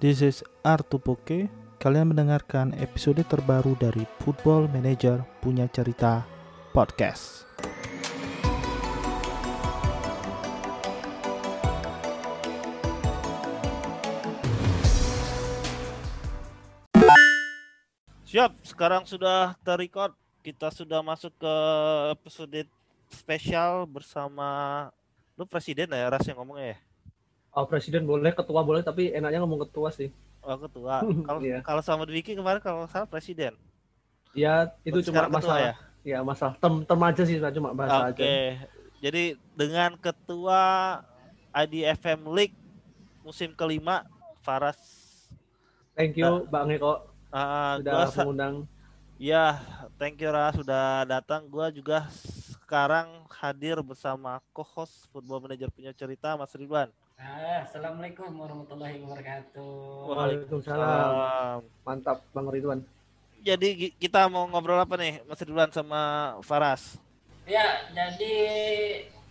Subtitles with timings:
[0.00, 1.52] This is Artupoke.
[1.76, 6.24] Kalian mendengarkan episode terbaru dari Football Manager Punya Cerita
[6.72, 7.44] Podcast.
[18.24, 20.16] Siap, sekarang sudah terrecord.
[20.40, 21.54] Kita sudah masuk ke
[22.16, 22.64] episode
[23.12, 24.88] spesial bersama
[25.36, 26.89] lu presiden ya Ras yang ngomongnya ya?
[27.50, 30.08] Oh presiden boleh, ketua boleh, tapi enaknya ngomong ketua sih.
[30.46, 31.02] Oh ketua.
[31.26, 31.58] Kalau Iya.
[31.66, 33.52] kalau sama Dwiki kemarin kalau salah presiden.
[34.30, 35.74] Ya itu Berarti cuma masalah, ya?
[36.06, 38.22] ya masalah term, term aja sih, cuma bahasa Oke.
[38.22, 38.24] aja.
[39.02, 39.24] Jadi
[39.58, 40.62] dengan ketua
[41.50, 42.54] IDFM League
[43.26, 44.06] musim kelima
[44.46, 44.78] Faras
[45.98, 48.54] Thank you Bang Eko ah, sudah gua mengundang.
[49.20, 49.60] Ya,
[50.00, 51.44] thank you Ras sudah datang.
[51.50, 52.08] Gua juga
[52.64, 56.88] sekarang hadir bersama co-host Football Manager punya cerita Mas Ridwan.
[57.20, 60.08] Ah, Assalamualaikum warahmatullahi wabarakatuh.
[60.08, 61.60] Waalaikumsalam.
[61.84, 62.80] Mantap Bang Ridwan.
[63.44, 66.00] Jadi kita mau ngobrol apa nih Mas Ridwan sama
[66.40, 66.96] Faras?
[67.44, 68.32] Ya, jadi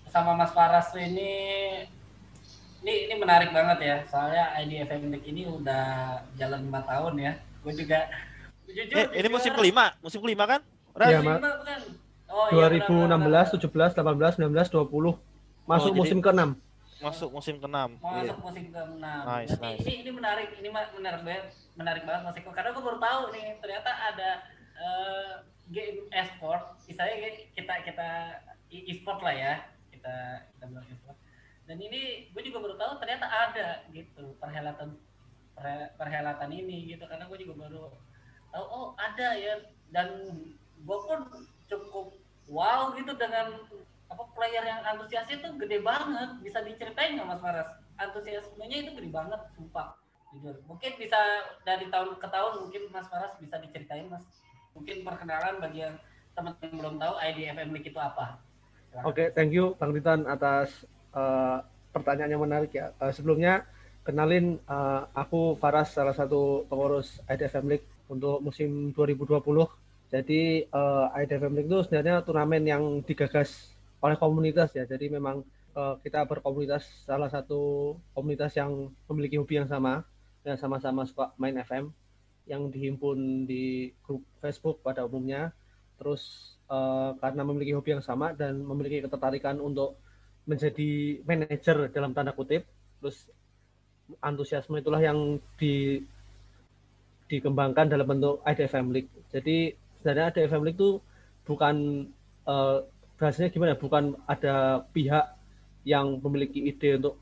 [0.05, 1.33] sama Mas Faras tuh ini
[2.85, 3.95] ini ini menarik banget ya.
[4.05, 7.33] Soalnya IDFM League ini udah jalan lima tahun ya.
[7.65, 8.05] Gue juga
[8.69, 8.97] jujur.
[9.01, 10.61] Eh, ini jujur, musim kelima, musim kelima kan?
[10.93, 11.09] Ras?
[11.09, 11.41] Iya, Mas.
[12.29, 15.17] Oh, iya, benar, 2016, benar, 17, 18, 19, 20.
[15.65, 16.68] Masuk jadi- musim ke-6.
[16.99, 17.95] Masuk musim keenam.
[17.95, 18.35] Iya.
[18.35, 18.99] masuk musim ke-6.
[18.99, 19.81] Nice, Jadi nice.
[19.87, 21.45] ini ini menarik, ini menarik banget,
[21.79, 22.51] menarik banget Mas Eko.
[22.51, 24.29] Karena gue baru tahu nih ternyata ada
[24.75, 25.31] eh,
[25.71, 28.07] game e-sport, misalnya kayak kita kita
[28.69, 29.53] e-sport lah ya,
[29.95, 30.15] kita
[30.55, 31.17] kita bilang e-sport.
[31.69, 34.97] Dan ini gue juga baru tahu ternyata ada gitu perhelatan
[35.53, 37.93] perhe- perhelatan ini gitu karena gue juga baru
[38.49, 39.61] tahu oh ada ya
[39.93, 40.09] dan
[40.79, 41.19] gue pun
[41.69, 42.17] cukup
[42.49, 43.53] wow gitu dengan
[44.09, 46.29] apa player yang antusiasnya tuh gede banget.
[46.41, 47.69] Bisa diceritain nggak mas Faras?
[48.01, 49.93] Antusiasmenya itu gede banget sumpah.
[50.33, 50.57] Jujur.
[50.65, 51.19] Mungkin bisa
[51.65, 54.25] dari tahun ke tahun mungkin mas Faras bisa diceritain mas.
[54.73, 55.95] Mungkin perkenalan bagi yang
[56.33, 58.41] teman yang belum tahu IDFM League itu apa.
[59.05, 61.57] Oke, thank you Bang Ridwan atas eh,
[61.93, 62.93] pertanyaan menarik ya.
[62.97, 63.65] Eh, sebelumnya
[64.01, 69.45] kenalin eh, aku Faras salah satu pengurus IDFM League untuk musim 2020.
[70.09, 74.87] Jadi eh, IDFM League itu sebenarnya turnamen yang digagas oleh komunitas ya.
[74.87, 75.43] Jadi memang
[75.75, 80.03] eh, kita berkomunitas salah satu komunitas yang memiliki hobi yang sama
[80.43, 81.91] dan sama-sama suka main FM
[82.49, 85.51] yang dihimpun di grup Facebook pada umumnya.
[85.99, 89.99] Terus eh, karena memiliki hobi yang sama dan memiliki ketertarikan untuk
[90.49, 92.65] menjadi manajer dalam tanda kutip,
[92.97, 93.29] terus
[94.17, 96.01] antusiasme itulah yang di
[97.29, 99.13] dikembangkan dalam bentuk IDFM League.
[99.29, 100.91] Jadi sebenarnya IDFM League itu
[101.45, 101.75] bukan
[102.49, 102.79] eh,
[103.19, 103.75] bahasanya gimana?
[103.75, 105.35] Bukan ada pihak
[105.83, 107.19] yang memiliki ide untuk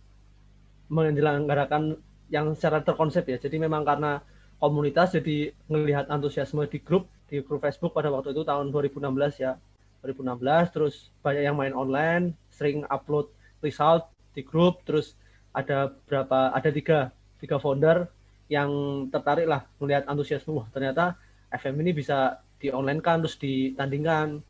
[0.88, 1.98] menyelenggarakan
[2.30, 3.38] yang secara terkonsep ya.
[3.42, 4.22] Jadi memang karena
[4.62, 9.60] komunitas jadi melihat antusiasme di grup di grup Facebook pada waktu itu tahun 2016 ya
[10.02, 13.28] 2016 terus banyak yang main online sering upload
[13.62, 15.14] result di grup terus
[15.52, 18.08] ada berapa ada tiga tiga founder
[18.48, 18.70] yang
[19.12, 21.20] tertarik lah melihat antusiasme wah ternyata
[21.52, 24.42] FM ini bisa di online kan terus ditandingkan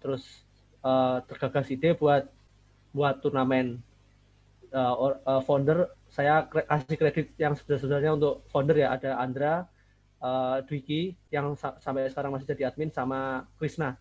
[0.00, 0.42] terus
[0.90, 2.22] eh, tergagas ide buat
[2.96, 3.80] buat turnamen.
[4.72, 5.78] Eh, or- eh, founder
[6.08, 8.88] saya kasih kredit yang sebesar-besarnya untuk founder ya.
[8.96, 9.68] Ada Andra
[10.22, 11.02] eh, Dwiki
[11.34, 13.98] yang sa- sampai sekarang masih jadi admin sama Krisna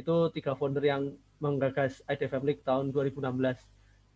[0.00, 1.02] itu tiga founder yang
[1.42, 3.58] menggagas IDFM League tahun 2016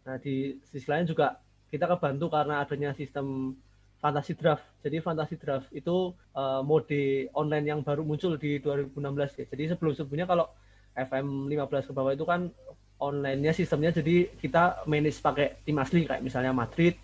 [0.06, 1.36] nah di sisi lain juga
[1.72, 3.54] kita kebantu karena adanya sistem
[4.00, 4.64] Fantasy Draft.
[4.80, 9.44] Jadi Fantasy Draft itu eh, mode online yang baru muncul di 2016 ya.
[9.48, 10.46] Jadi sebelum-sebelumnya kalau
[10.94, 12.50] FM 15 ke bawah itu kan
[13.00, 17.00] online-nya sistemnya jadi kita manage pakai tim asli kayak misalnya Madrid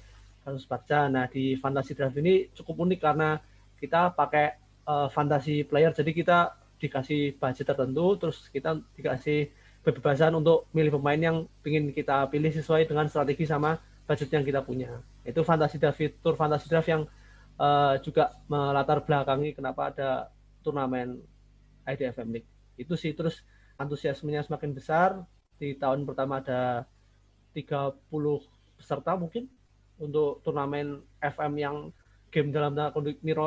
[0.47, 1.11] kasus Barca.
[1.11, 3.43] Nah di Fantasy Draft ini cukup unik karena
[3.83, 4.47] kita pakai
[4.87, 5.91] eh, fantasy player.
[5.91, 9.51] Jadi kita dikasih budget tertentu terus kita dikasih
[9.83, 14.63] kebebasan untuk milih pemain yang ingin kita pilih sesuai dengan strategi sama budget yang kita
[14.63, 15.03] punya.
[15.27, 17.03] Itu Fantasy Draft fitur Fantasy Draft yang
[17.59, 20.11] eh, juga melatar belakangi kenapa ada
[20.63, 21.19] turnamen
[21.89, 22.51] IDFM League.
[22.79, 23.43] Itu sih terus
[23.81, 25.25] antusiasmenya semakin besar.
[25.57, 26.85] Di tahun pertama ada
[27.57, 27.97] 30
[28.77, 29.49] peserta mungkin
[29.97, 31.77] untuk turnamen FM yang
[32.29, 32.77] game dalam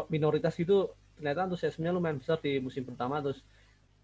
[0.09, 3.21] minoritas itu ternyata antusiasmenya lumayan besar di musim pertama.
[3.21, 3.41] Terus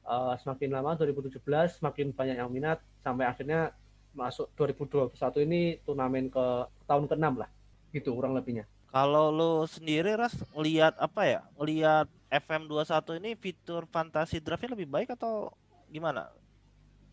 [0.06, 1.42] eh, semakin lama 2017
[1.82, 2.78] semakin banyak yang minat.
[3.02, 3.74] Sampai akhirnya
[4.14, 5.12] masuk 2021
[5.50, 6.46] ini turnamen ke
[6.86, 7.50] tahun ke-6 lah.
[7.90, 8.70] Gitu kurang lebihnya.
[8.96, 11.42] Kalau lu sendiri Ras ngelihat apa ya?
[11.60, 15.52] Ngelihat FM 21 ini fitur fantasi draftnya lebih baik atau
[15.96, 16.28] gimana?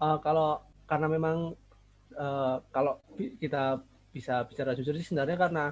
[0.02, 0.58] Eh, kalau
[0.90, 1.54] karena memang
[2.18, 2.98] eh, kalau
[3.38, 3.78] kita
[4.10, 5.64] bisa bicara jujur sih sebenarnya karena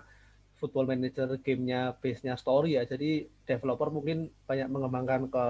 [0.61, 2.87] football manager gamenya base-nya story ya.
[2.87, 5.47] Jadi developer mungkin banyak mengembangkan ke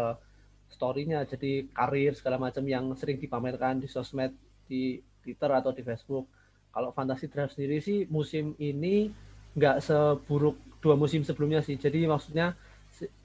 [0.70, 1.26] story-nya.
[1.26, 4.32] Jadi karir segala macam yang sering dipamerkan di sosmed,
[4.70, 6.30] di Twitter atau di Facebook.
[6.70, 9.10] Kalau Fantasy Draft sendiri sih musim ini
[9.58, 11.74] nggak seburuk dua musim sebelumnya sih.
[11.74, 12.54] Jadi maksudnya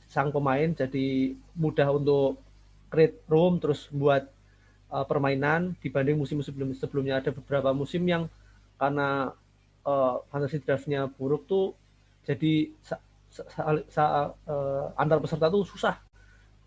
[0.10, 2.42] sang pemain jadi mudah untuk
[2.90, 4.28] create room terus buat
[4.92, 7.20] uh, permainan dibanding musim sebelum sebelumnya.
[7.20, 8.30] Ada beberapa musim yang
[8.76, 9.32] karena
[9.88, 11.74] uh, fantasy draftnya buruk tuh
[12.26, 12.74] jadi
[13.62, 16.02] uh, antar peserta tuh susah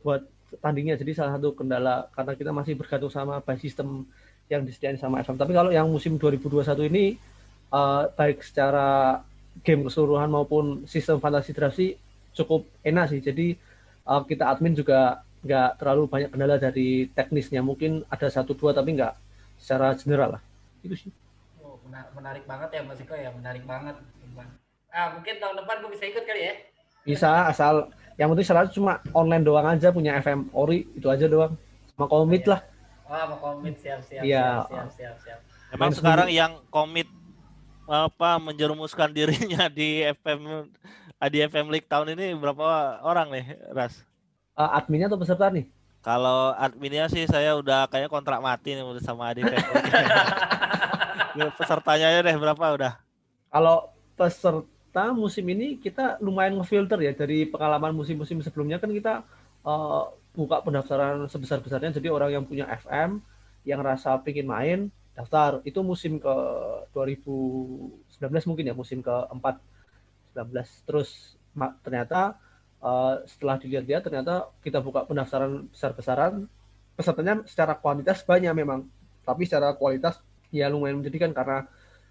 [0.03, 0.23] buat
[0.63, 0.97] tandingnya.
[0.97, 4.07] Jadi salah satu kendala karena kita masih bergantung sama by system
[4.49, 7.21] yang disediakan sama FM tapi kalau yang musim 2021 ini
[7.69, 9.21] uh, baik secara
[9.61, 12.01] game keseluruhan maupun sistem fantasy draft sih
[12.33, 13.21] cukup enak sih.
[13.21, 13.59] Jadi
[14.09, 17.65] uh, kita admin juga nggak terlalu banyak kendala dari teknisnya.
[17.65, 19.17] Mungkin ada satu dua tapi nggak
[19.57, 20.43] secara general lah.
[20.85, 21.11] Itu sih.
[21.65, 23.33] Oh, menarik banget ya Mas Iko ya.
[23.33, 23.97] Menarik banget.
[24.93, 26.55] Ah mungkin tahun depan gue bisa ikut kali ya?
[27.09, 27.89] Bisa asal.
[28.21, 31.57] Yang penting syaratnya cuma online doang aja punya FM Ori itu aja doang.
[31.97, 32.61] Sama komit oh, lah.
[33.09, 33.81] Oh mau komit.
[33.81, 34.69] Siap siap ya.
[34.69, 37.09] siap siap siap Emang Main sekarang yang komit
[37.89, 40.69] apa menjerumuskan dirinya di FM
[41.29, 44.07] di FM League tahun ini berapa orang nih, Ras?
[44.59, 45.71] Uh, adminnya atau peserta nih?
[46.03, 49.47] Kalau adminnya sih saya udah kayak kontrak mati nih udah sama Adi
[51.59, 52.93] Pesertanya aja deh berapa udah?
[53.55, 57.15] Kalau peserta musim ini kita lumayan ngefilter ya.
[57.15, 59.23] Dari pengalaman musim-musim sebelumnya kan kita
[59.63, 61.95] uh, buka pendaftaran sebesar-besarnya.
[61.95, 63.23] Jadi orang yang punya FM
[63.63, 65.63] yang rasa pingin main daftar.
[65.63, 66.35] Itu musim ke
[66.95, 69.63] 2019 mungkin ya musim keempat
[70.35, 70.51] 19
[70.83, 71.39] terus
[71.83, 72.39] ternyata
[72.83, 76.47] uh, setelah dilihat-lihat ternyata kita buka pendaftaran besar-besaran.
[76.99, 78.83] Pesertanya secara kuantitas banyak memang
[79.23, 80.19] tapi secara kualitas
[80.51, 81.69] ya lumayan menjadikan karena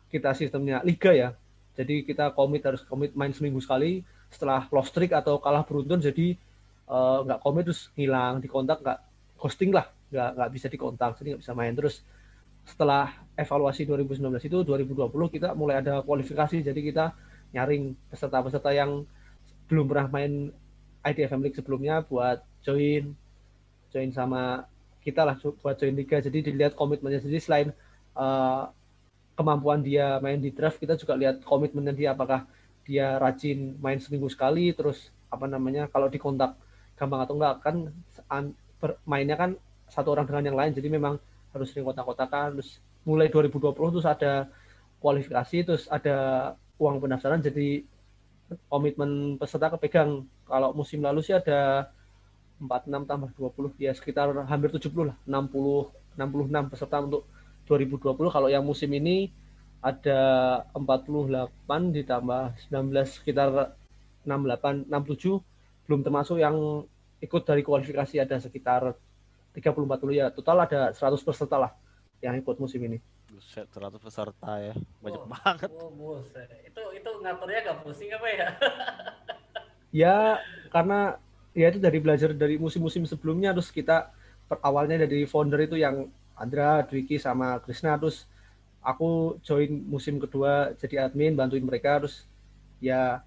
[0.08, 1.30] kita sistemnya liga ya.
[1.76, 4.02] Jadi kita komit harus komit main seminggu sekali.
[4.32, 6.36] Setelah lost streak atau kalah beruntun jadi
[6.88, 9.00] uh, nggak komit terus hilang di kontak nggak
[9.40, 9.92] hosting lah.
[10.10, 11.74] Nggak nggak bisa dikontak jadi nggak bisa main.
[11.76, 11.96] Terus
[12.68, 17.06] setelah evaluasi 2019 itu 2020 kita mulai ada kualifikasi jadi kita
[17.56, 19.08] nyaring peserta-peserta yang
[19.68, 20.52] belum pernah main
[21.04, 23.16] IDFM League sebelumnya buat join
[23.92, 24.68] join sama
[25.04, 26.20] kita lah buat join liga.
[26.20, 27.68] Jadi dilihat komitmennya jadi selain
[28.16, 28.68] uh,
[29.40, 32.44] kemampuan dia main di draft kita juga lihat komitmennya dia apakah
[32.84, 36.56] dia rajin main seminggu sekali terus apa namanya kalau dikontak
[36.98, 37.76] gampang atau enggak kan
[39.04, 39.56] mainnya kan
[39.88, 40.72] satu orang dengan yang lain.
[40.76, 41.16] Jadi memang
[41.56, 44.52] harus sering kotak-kotakan terus mulai 2020 terus ada
[45.00, 46.18] kualifikasi terus ada
[46.76, 47.40] uang pendaftaran.
[47.40, 47.97] Jadi
[48.72, 50.26] komitmen peserta kepegang.
[50.48, 51.92] Kalau musim lalu sih ada
[52.60, 57.30] 46 tambah 20 ya sekitar hampir 70 lah 60 66 peserta untuk
[57.70, 59.30] 2020 kalau yang musim ini
[59.78, 60.18] ada
[60.74, 63.78] 48 ditambah 19 sekitar
[64.26, 66.82] 68 67 belum termasuk yang
[67.22, 68.98] ikut dari kualifikasi ada sekitar
[69.54, 71.72] 30 40 ya total ada 100 peserta lah
[72.22, 72.98] yang ikut musim ini.
[73.28, 74.76] Buset, 100 peserta ya.
[75.04, 75.70] Banyak oh, banget.
[75.76, 76.48] Oh, buset.
[76.64, 78.48] Itu itu ngaturnya gak pusing apa ya?
[80.06, 80.18] ya,
[80.72, 81.20] karena
[81.58, 84.14] ya itu dari belajar dari musim-musim sebelumnya terus kita
[84.62, 86.08] awalnya dari founder itu yang
[86.38, 88.30] Andra, Dwiki sama Krisna terus
[88.86, 92.30] aku join musim kedua jadi admin bantuin mereka terus
[92.78, 93.26] ya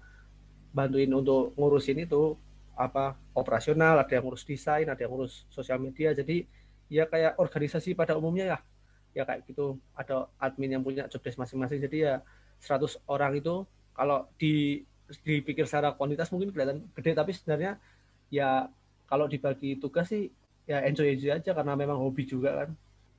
[0.71, 2.39] bantuin untuk ngurusin itu
[2.73, 6.47] apa operasional ada yang ngurus desain ada yang ngurus sosial media jadi
[6.87, 8.59] ya kayak organisasi pada umumnya ya
[9.11, 12.15] ya kayak gitu ada admin yang punya jobdesk masing-masing jadi ya
[12.63, 14.85] 100 orang itu kalau di
[15.27, 17.75] dipikir secara kuantitas mungkin kelihatan gede tapi sebenarnya
[18.31, 18.71] ya
[19.11, 20.31] kalau dibagi tugas sih
[20.63, 22.69] ya enjoy enjoy aja karena memang hobi juga kan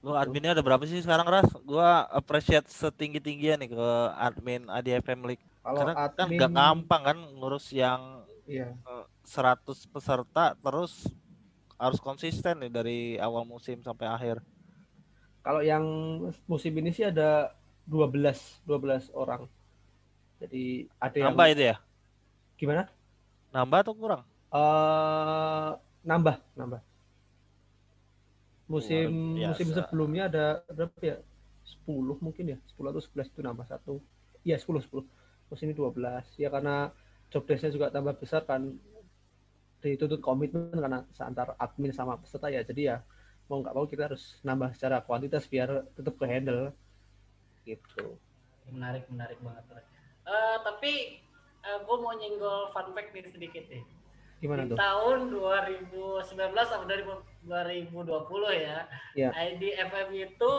[0.02, 1.46] Lu adminnya ada berapa sih sekarang Ras?
[1.62, 5.46] Gua appreciate setinggi tingginya nih ke admin ADFM League.
[5.62, 6.18] Kalau Karena kan admin...
[6.18, 8.74] kan gak gampang kan ngurus yang iya.
[9.22, 11.06] 100 eh, peserta terus
[11.78, 14.42] harus konsisten nih dari awal musim sampai akhir.
[15.42, 15.84] Kalau yang
[16.46, 17.50] musim ini sih ada
[17.86, 19.50] 12 12 orang.
[20.38, 21.76] Jadi ada yang nambah itu ya?
[22.58, 22.82] Gimana?
[23.50, 24.22] Nambah atau kurang?
[24.54, 25.74] Uh,
[26.06, 26.80] nambah, nambah.
[28.70, 31.18] Musim musim sebelumnya ada berapa ya?
[31.86, 33.94] 10 mungkin ya, 10 atau 11 itu nambah satu.
[34.46, 35.02] Iya, 10 10.
[35.50, 36.38] Musim ini 12.
[36.38, 36.94] Ya karena
[37.34, 38.78] job desk-nya juga tambah besar kan
[39.82, 42.62] dituntut komitmen karena seantar admin sama peserta ya.
[42.62, 43.02] Jadi ya
[43.50, 46.70] mau nggak mau kita harus nambah secara kuantitas biar tetap ke handle.
[47.62, 48.18] Gitu.
[48.70, 49.64] Menarik menarik banget
[50.26, 51.22] uh, tapi
[51.66, 53.82] uh, eh, gue mau nyenggol fun fact nih sedikit nih.
[54.42, 54.78] Gimana di tuh?
[54.78, 57.46] tahun 2019 atau 2020
[58.58, 59.30] ya, ya.
[59.30, 60.52] ID FM itu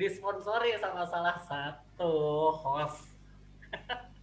[0.00, 2.12] disponsori sama salah satu
[2.56, 3.12] host.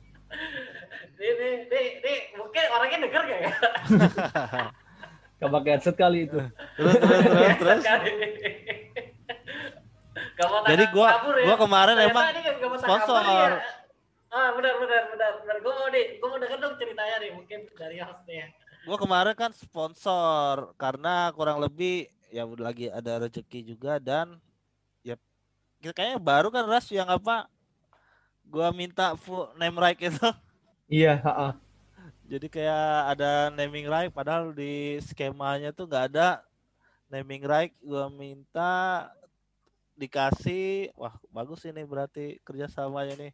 [1.14, 3.54] Ini, ini, ini mungkin orangnya denger gak ya?
[5.42, 6.40] Gak pakai headset kali itu.
[6.78, 7.84] Terus terus terus terus.
[10.44, 11.46] Jadi gua ya.
[11.46, 13.22] gua kemarin Ternyata emang sponsor.
[13.24, 13.62] Ya.
[14.34, 15.56] Ah benar benar benar benar.
[15.62, 18.46] Gua mau nih, gua mau denger dong ceritanya nih mungkin dari hostnya.
[18.84, 24.42] Gua kemarin kan sponsor karena kurang lebih ya lagi ada rezeki juga dan
[25.06, 25.14] ya
[25.94, 27.46] kayaknya baru kan Ras yang apa
[28.48, 30.30] gua minta full name right itu.
[30.92, 31.63] Iya, heeh.
[32.34, 36.42] Jadi kayak ada naming right padahal di skemanya tuh nggak ada
[37.06, 37.70] naming right.
[37.78, 39.06] Gua minta
[39.94, 43.34] dikasih wah bagus ini berarti kerjasamanya nih.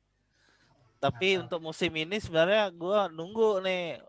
[1.00, 4.04] Tapi nah, untuk musim ini sebenarnya gue nunggu nih.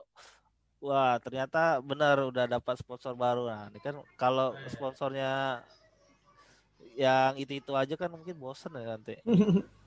[0.82, 3.46] Wah ternyata benar udah dapat sponsor baru.
[3.46, 4.68] Nah ini kan kalau iya.
[4.74, 5.32] sponsornya
[6.98, 9.20] yang itu itu aja kan mungkin bosen ya nanti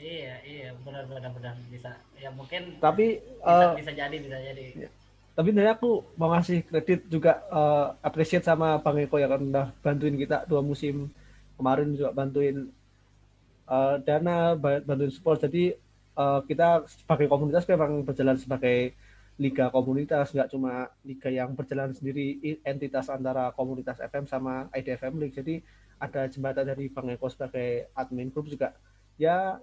[0.00, 1.54] iya iya benar benar benar.
[1.68, 4.64] Bisa ya mungkin tapi bisa, uh, bisa jadi bisa jadi.
[4.88, 4.90] ya.
[5.36, 10.16] tapi dari aku mau ngasih kredit juga uh, appreciate sama Bang Eko yang udah bantuin
[10.16, 11.12] kita dua musim
[11.54, 12.68] kemarin juga bantuin
[13.68, 15.78] uh, dana bantuin support jadi
[16.18, 18.92] uh, kita sebagai komunitas memang berjalan sebagai
[19.40, 25.32] liga komunitas nggak cuma liga yang berjalan sendiri entitas antara komunitas FM sama IDFM League.
[25.32, 25.64] Jadi
[25.96, 28.76] ada jembatan dari Bang Eko sebagai admin grup juga.
[29.16, 29.56] Ya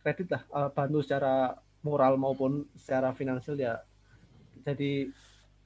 [0.00, 3.80] kredit lah uh, bantu secara moral maupun secara finansial ya
[4.64, 5.08] jadi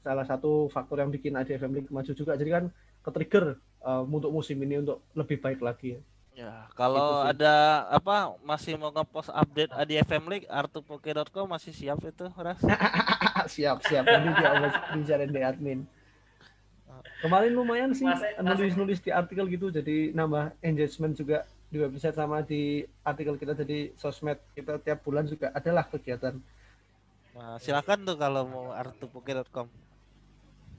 [0.05, 2.65] salah satu faktor yang bikin IDFM League maju juga jadi kan
[3.05, 6.01] ke trigger uh, untuk musim ini untuk lebih baik lagi.
[6.35, 12.59] Ya, kalau ada apa masih mau ngepost update ADFM League artupoke.com masih siap itu, Ras?
[13.55, 14.03] siap, siap.
[14.03, 14.51] Nanti dia
[14.99, 15.81] bicara di admin.
[17.23, 18.09] Kemarin lumayan sih
[18.43, 23.91] nulis-nulis di artikel gitu, jadi nambah engagement juga di website sama di artikel kita jadi
[23.99, 26.39] sosmed kita tiap bulan juga adalah kegiatan.
[27.35, 29.67] Nah, silakan tuh kalau mau artupoke.com.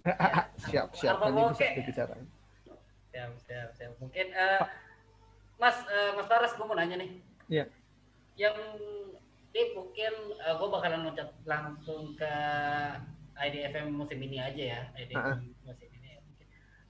[0.71, 1.19] siap, siap.
[1.19, 2.15] Nanti bisa dibicara
[3.15, 4.67] siap siap siap mungkin uh,
[5.55, 7.09] mas uh, mas Faras gue mau nanya nih
[7.47, 7.67] iya yeah.
[8.51, 8.59] yang
[9.55, 12.33] ini mungkin uh, eh, gue bakalan loncat langsung ke
[13.39, 15.39] IDFM musim ini aja ya IDFM uh -huh.
[15.63, 16.19] musim ini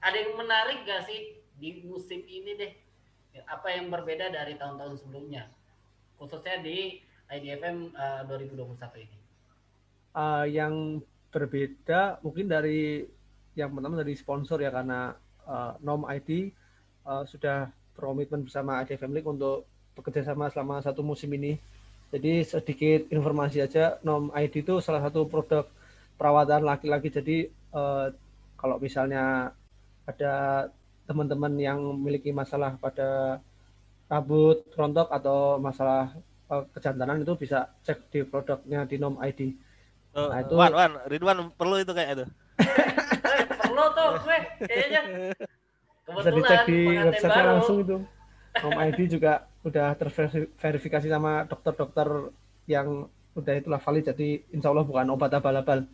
[0.02, 2.72] ada yang menarik gak sih di musim ini deh
[3.44, 5.50] apa yang berbeda dari tahun-tahun sebelumnya
[6.16, 9.18] khususnya di IDFM uh, 2021 ini
[10.16, 13.04] uh, yang berbeda mungkin dari
[13.56, 15.12] yang pertama dari sponsor ya karena
[15.44, 16.52] uh, Nom IT
[17.04, 19.64] uh, sudah berkomitmen bersama IDFM League untuk
[19.96, 21.56] bekerja sama selama satu musim ini.
[22.12, 25.66] Jadi sedikit informasi aja, Nom ID itu salah satu produk
[26.20, 27.08] perawatan laki-laki.
[27.10, 28.12] Jadi uh,
[28.60, 29.50] kalau misalnya
[30.06, 30.34] ada
[31.06, 33.40] teman-teman yang memiliki masalah pada
[34.06, 36.14] rambut rontok atau masalah
[36.50, 39.54] uh, kejantanan itu bisa cek di produknya di Nom ID.
[40.14, 42.26] Uh, nah, itu Wan, Wan, Ridwan perlu itu kayak itu.
[43.66, 45.00] perlu tuh gue kayaknya.
[46.06, 47.96] Bisa dicek di website langsung itu.
[48.62, 52.30] Home ID juga udah terverifikasi sama dokter-dokter
[52.70, 55.84] yang udah itulah valid jadi insya Allah bukan obat abal-abal.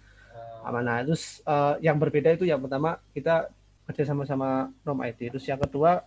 [0.62, 0.78] Oh.
[0.78, 3.50] Nah, terus uh, yang berbeda itu yang pertama kita
[3.92, 5.36] kerja sama-sama Nom ID.
[5.36, 6.00] Terus yang kedua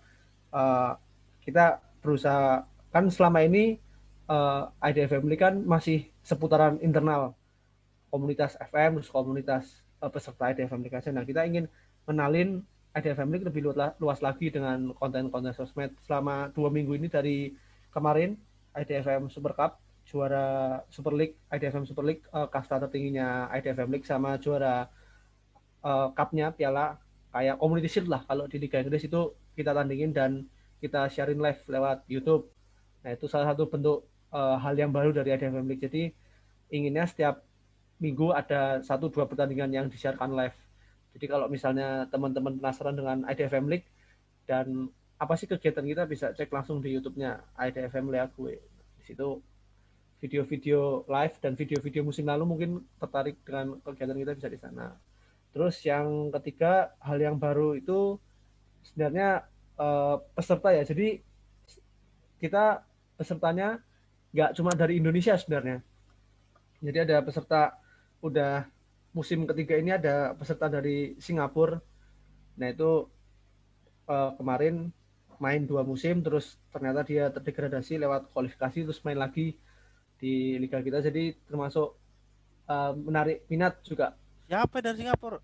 [0.50, 0.98] uh,
[1.46, 3.78] kita berusaha kan selama ini
[4.26, 7.38] uh, ID Family kan masih seputaran internal
[8.10, 11.14] komunitas FM terus komunitas uh, peserta IDFM Aplikasi.
[11.14, 11.70] Nah, kita ingin
[12.10, 12.66] menalin
[12.96, 13.62] IDFM League lebih
[14.00, 17.52] luas, lagi dengan konten-konten sosmed selama dua minggu ini dari
[17.92, 18.40] kemarin
[18.72, 24.40] IDFM Super Cup juara Super League IDFM Super League uh, kasta tertingginya IDFM League sama
[24.40, 24.88] juara
[25.84, 26.96] uh, cupnya piala
[27.36, 30.48] kayak Community Shield lah kalau di Liga Inggris itu kita tandingin dan
[30.80, 32.48] kita sharing live lewat YouTube.
[33.04, 35.84] Nah itu salah satu bentuk uh, hal yang baru dari IDFM League.
[35.84, 36.16] Jadi
[36.72, 37.44] inginnya setiap
[38.00, 40.56] minggu ada satu dua pertandingan yang disiarkan live.
[41.16, 43.88] Jadi kalau misalnya teman-teman penasaran dengan IDFM League
[44.48, 44.88] dan
[45.20, 48.64] apa sih kegiatan kita bisa cek langsung di YouTube-nya IDFM League.
[49.00, 49.44] Di situ
[50.24, 54.96] video-video live dan video-video musim lalu mungkin tertarik dengan kegiatan kita bisa di sana.
[55.56, 58.20] Terus yang ketiga hal yang baru itu
[58.84, 59.48] sebenarnya
[59.80, 60.84] uh, peserta ya.
[60.84, 61.24] Jadi
[62.44, 62.84] kita
[63.16, 63.80] pesertanya
[64.36, 65.80] nggak cuma dari Indonesia sebenarnya.
[66.84, 67.80] Jadi ada peserta
[68.20, 68.68] udah
[69.16, 71.80] musim ketiga ini ada peserta dari Singapura.
[72.60, 73.08] Nah itu
[74.12, 74.92] uh, kemarin
[75.40, 79.56] main dua musim, terus ternyata dia terdegradasi lewat kualifikasi, terus main lagi
[80.20, 81.00] di liga kita.
[81.00, 81.96] Jadi termasuk
[82.68, 84.20] uh, menarik minat juga.
[84.46, 85.42] Siapa dari Singapura?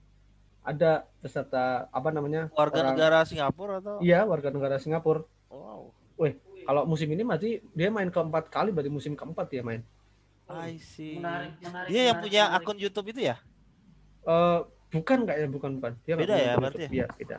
[0.61, 2.53] Ada peserta apa namanya?
[2.53, 3.97] Warga orang, negara Singapura atau?
[3.97, 5.25] Iya, warga negara Singapura.
[5.49, 5.89] Wow.
[6.21, 6.37] Wih,
[6.69, 9.81] kalau musim ini masih dia main keempat kali, berarti musim keempat dia main.
[10.45, 11.17] I see.
[11.17, 11.89] Menarik, menarik.
[11.89, 12.65] Dia yang punya menarik.
[12.67, 13.41] akun YouTube itu ya?
[14.21, 15.93] Uh, bukan kayaknya bukan bukan.
[16.05, 16.81] Dia beda ya berarti.
[16.85, 16.89] Ya?
[16.93, 17.35] Iya, beda.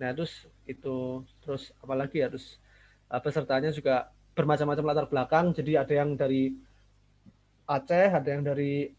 [0.00, 2.56] Nah, terus itu terus apalagi ya terus
[3.12, 5.52] uh, pesertanya juga bermacam-macam latar belakang.
[5.52, 6.56] Jadi ada yang dari
[7.68, 8.96] Aceh, ada yang dari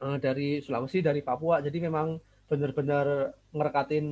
[0.00, 1.60] uh, dari Sulawesi, dari Papua.
[1.60, 2.16] Jadi memang
[2.50, 4.06] benar-benar ngerekatin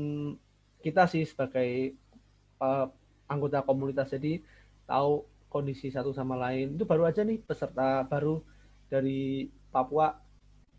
[0.78, 1.96] kita sih sebagai
[2.62, 2.86] uh,
[3.26, 4.12] anggota komunitas.
[4.14, 4.40] Jadi
[4.86, 6.76] tahu kondisi satu sama lain.
[6.76, 8.40] Itu baru aja nih peserta baru
[8.88, 10.14] dari Papua.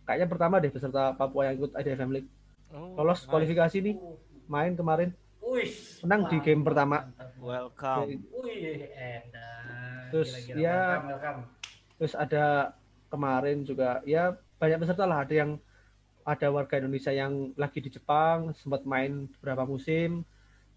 [0.06, 2.30] Kayaknya pertama deh peserta Papua yang ikut IDFM League.
[2.70, 3.30] Oh, Lolos nice.
[3.30, 3.96] kualifikasi nih,
[4.46, 5.10] main kemarin.
[5.42, 7.10] Uish, menang di game pertama.
[7.42, 8.22] Welcome.
[8.46, 8.86] Wih,
[10.14, 11.42] Terus gila, gila, ya, welcome, welcome.
[11.98, 12.46] terus ada
[13.10, 15.24] kemarin juga ya banyak peserta lah.
[15.24, 15.52] Ada yang
[16.28, 20.22] ada warga Indonesia yang lagi di Jepang sempat main beberapa musim.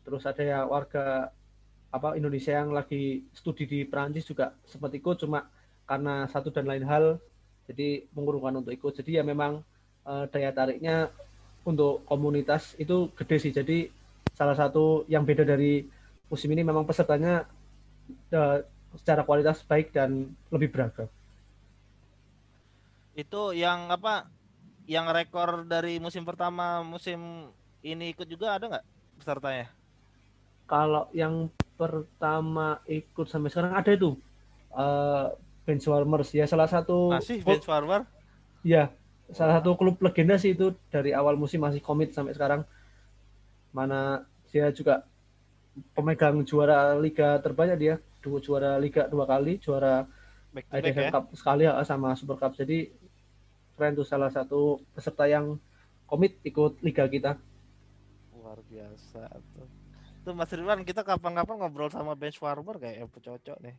[0.06, 1.34] Terus ada yang warga
[1.92, 5.44] apa Indonesia yang lagi studi di Perancis juga sempat ikut cuma
[5.84, 7.20] karena satu dan lain hal
[7.68, 9.60] jadi mengurungkan untuk ikut jadi ya memang
[10.08, 11.12] uh, daya tariknya
[11.68, 13.92] untuk komunitas itu gede sih jadi
[14.32, 15.84] salah satu yang beda dari
[16.32, 17.44] musim ini memang pesertanya
[18.32, 18.64] uh,
[18.96, 21.12] secara kualitas baik dan lebih beragam
[23.12, 24.28] itu yang apa
[24.88, 27.50] yang rekor dari musim pertama musim
[27.84, 28.86] ini ikut juga ada nggak
[29.20, 29.66] pesertanya?
[30.66, 34.14] Kalau yang pertama ikut sampai sekarang ada itu
[34.72, 35.34] uh,
[35.66, 38.06] Benchwarmers ya salah satu masih Benchwarmer
[38.62, 38.90] ya
[39.32, 42.62] salah satu klub legenda sih itu dari awal musim masih komit sampai sekarang.
[43.72, 45.08] Mana dia juga
[45.96, 47.94] pemegang juara liga terbanyak dia.
[48.22, 50.06] Dua juara liga dua kali juara
[50.52, 51.10] IDFM ya?
[51.10, 52.52] Cup sekali sama Super Cup.
[52.54, 52.92] Jadi
[53.76, 55.56] keren tuh salah satu peserta yang
[56.04, 57.40] komit ikut liga kita
[58.36, 59.68] luar biasa tuh
[60.22, 63.74] Tuh Mas Ridwan kita kapan-kapan ngobrol sama bench farmer kayak yang cocok nih.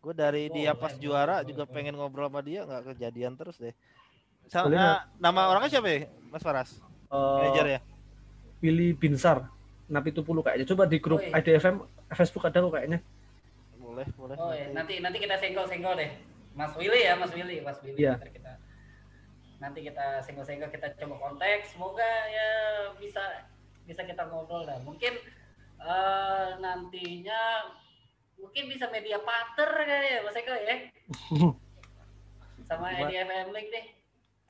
[0.00, 3.76] Gue dari oh, dia pas juara juga pengen ngobrol sama dia nggak kejadian terus deh.
[4.48, 6.80] Sama, uh, nama orangnya siapa ya, Mas Faras?
[7.12, 7.80] Uh, Manager ya?
[8.64, 9.52] Billy Binsar.
[9.92, 10.64] Napi Tupulu kayaknya.
[10.64, 11.44] Coba di grup oh, iya.
[11.44, 11.84] IDFM
[12.16, 12.98] Facebook ada kok kayaknya.
[13.76, 14.36] Boleh, boleh.
[14.40, 16.10] Oh iya, nanti nanti kita senggol-senggol deh.
[16.56, 18.00] Mas Willy ya, Mas Willy, Mas Willy.
[18.00, 18.16] Yeah.
[18.16, 18.52] Nanti kita
[19.62, 21.62] nanti kita senggol-senggol kita coba kontak.
[21.70, 22.50] Semoga ya
[22.98, 23.46] bisa
[23.86, 24.82] bisa kita ngobrol lah.
[24.82, 25.14] Mungkin
[25.78, 27.70] uh, nantinya
[28.42, 30.76] mungkin bisa media partner kali ya Mas Eko ya
[32.68, 33.86] sama EDFM League deh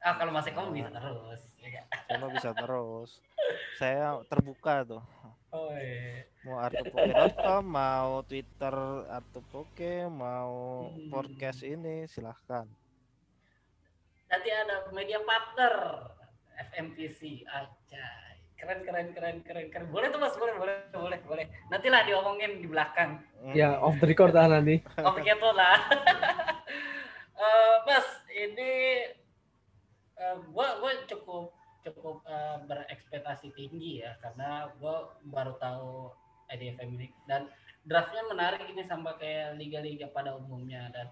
[0.01, 3.11] ah kalau Mas Eko bisa terus ya saya bisa terus
[3.81, 5.05] saya terbuka tuh
[5.53, 6.25] oh, iya.
[6.49, 8.77] mau artupoke.com mau Twitter
[9.13, 11.13] artupoke mau hmm.
[11.13, 12.65] podcast ini silahkan
[14.33, 16.09] nanti ada media partner
[16.73, 18.07] FMPC aja
[18.57, 19.87] keren keren keren keren keren.
[19.91, 20.39] Boleh tuh mas?
[20.39, 21.47] Boleh boleh boleh boleh.
[21.69, 23.19] Nantilah diomongin di belakang.
[23.53, 24.79] Ya off the record lah nanti.
[25.07, 25.77] Off the record lah.
[27.35, 28.71] Uh, mas ini
[30.15, 31.51] uh, gua gua cukup
[31.83, 36.15] cukup uh, berekspektasi tinggi ya karena gua baru tahu
[36.55, 37.11] IDFM ini.
[37.27, 37.51] Dan
[37.83, 40.87] draftnya menarik ini sama kayak liga-liga pada umumnya.
[40.95, 41.11] Dan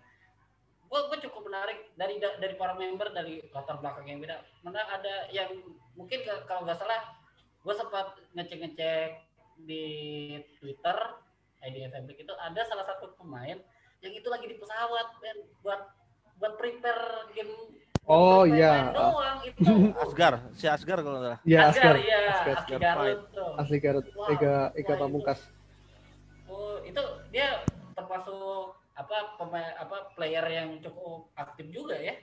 [0.90, 5.30] gua, gua cukup menarik dari dari para member dari latar belakang yang beda mana ada
[5.30, 5.54] yang
[5.94, 7.14] mungkin kalau nggak salah
[7.60, 9.10] gue sempat ngecek-ngecek
[9.68, 9.84] di
[10.58, 10.98] Twitter
[11.60, 13.60] ID Fabric itu ada salah satu pemain
[14.00, 15.80] yang itu lagi di pesawat dan buat
[16.40, 17.52] buat prepare game
[18.10, 18.90] Oh iya.
[18.90, 19.60] Doang itu.
[20.02, 21.38] Asgar, si Asgar kalau enggak.
[21.46, 21.94] Iya, Asgar.
[21.94, 22.18] Iya,
[22.58, 22.96] Asgar.
[23.60, 23.94] Asgar.
[24.34, 25.38] Ega Ega Pamungkas.
[26.50, 26.98] Oh, itu
[27.30, 27.62] dia
[27.94, 32.14] termasuk apa pemain apa player yang cukup aktif juga ya.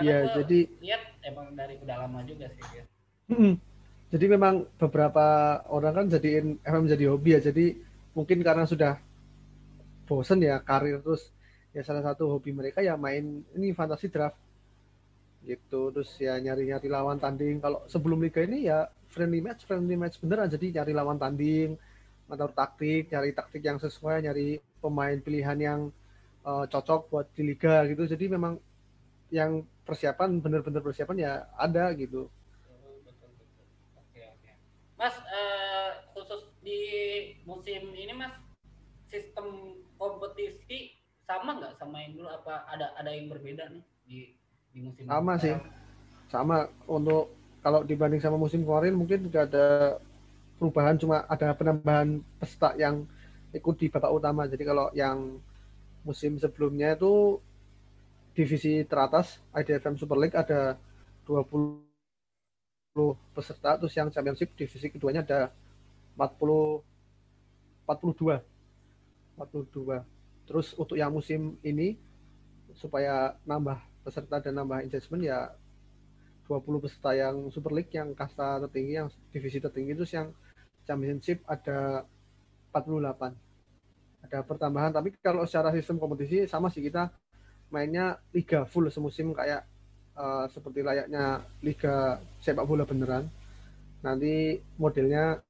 [0.00, 2.84] Iya, jadi lihat emang dari udah lama juga sih dia.
[4.12, 7.40] Jadi memang beberapa orang kan jadiin FM jadi hobi ya.
[7.40, 7.80] Jadi
[8.12, 9.00] mungkin karena sudah
[10.04, 11.32] bosen ya karir terus
[11.72, 14.36] ya salah satu hobi mereka ya main ini fantasi draft.
[15.44, 17.60] Gitu terus ya nyari-nyari lawan tanding.
[17.60, 21.76] Kalau sebelum liga ini ya friendly match friendly match beneran jadi nyari lawan tanding
[22.32, 25.80] atau taktik nyari taktik yang sesuai nyari pemain pilihan yang
[26.46, 28.06] uh, cocok buat di liga gitu.
[28.06, 28.58] Jadi memang
[29.32, 32.28] yang persiapan bener-bener persiapan ya ada gitu.
[35.02, 36.78] Mas uh, khusus di
[37.42, 38.30] musim ini Mas
[39.10, 40.94] sistem kompetisi
[41.26, 42.28] sama nggak sama yang dulu?
[42.30, 44.18] Apa ada ada yang berbeda nih di
[44.70, 45.42] di musim sama ini?
[45.42, 45.54] sih.
[46.30, 46.70] Sama.
[46.86, 47.34] Untuk
[47.66, 49.98] kalau dibanding sama musim kemarin mungkin tidak ada
[50.62, 50.94] perubahan.
[51.02, 53.02] Cuma ada penambahan peserta yang
[53.50, 54.46] ikut di babak utama.
[54.46, 55.42] Jadi kalau yang
[56.02, 57.38] musim sebelumnya itu
[58.32, 60.76] divisi teratas IDFM Super League ada
[61.28, 61.82] 20
[63.32, 65.40] peserta terus yang championship divisi keduanya ada
[66.16, 66.82] 40
[67.86, 68.40] 42
[69.36, 70.04] 42
[70.48, 71.96] terus untuk yang musim ini
[72.76, 75.54] supaya nambah peserta dan nambah engagement ya
[76.50, 80.34] 20 peserta yang Super League yang kasta tertinggi yang divisi tertinggi itu yang
[80.84, 82.04] championship ada
[82.74, 83.51] 48
[84.32, 84.96] ada pertambahan.
[84.96, 87.12] Tapi kalau secara sistem kompetisi sama sih kita
[87.68, 89.68] mainnya liga full semusim kayak
[90.16, 93.28] uh, seperti layaknya liga sepak bola beneran.
[94.00, 95.44] Nanti modelnya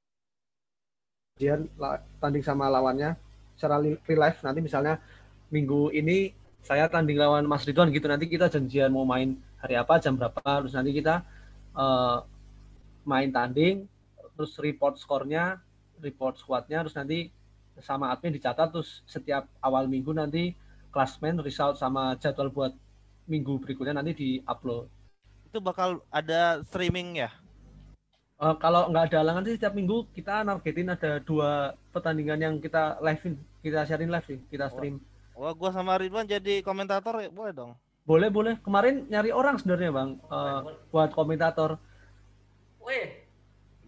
[1.33, 1.71] kemudian
[2.19, 3.15] tanding sama lawannya
[3.55, 4.43] secara real life.
[4.43, 4.99] Nanti misalnya
[5.47, 9.99] minggu ini saya tanding lawan Mas Ridwan gitu nanti kita janjian mau main hari apa
[9.99, 11.23] jam berapa terus nanti kita
[11.75, 12.23] uh,
[13.03, 13.83] main tanding
[14.39, 15.59] terus report skornya
[15.99, 17.27] report squadnya terus nanti
[17.81, 20.53] sama admin dicatat terus setiap awal minggu nanti
[20.93, 22.73] klasmen result sama jadwal buat
[23.25, 24.85] minggu berikutnya nanti di upload
[25.49, 27.31] itu bakal ada streaming ya
[28.37, 33.01] uh, kalau nggak ada halangan sih setiap minggu kita nargetin ada dua pertandingan yang kita
[33.01, 35.01] live kita sharing live sih kita stream
[35.33, 37.73] Wah, gua sama Ridwan jadi komentator ya, boleh dong.
[38.05, 38.53] Boleh, boleh.
[38.61, 40.61] Kemarin nyari orang sebenarnya, Bang, uh,
[40.93, 41.81] buat komentator.
[42.85, 43.25] Wih.